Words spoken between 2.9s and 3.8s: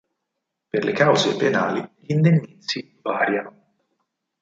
variano.